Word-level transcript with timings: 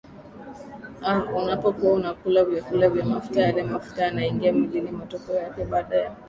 a 1.01 1.23
unapokuwa 1.25 1.93
unakula 1.93 2.45
vyakula 2.45 2.89
vya 2.89 3.05
mafuta 3.05 3.41
yale 3.41 3.63
mafuta 3.63 4.03
yanaingia 4.03 4.53
mwilini 4.53 4.91
matokeo 4.91 5.35
yake 5.35 5.65
badala 5.65 5.95
ya 6.01 6.15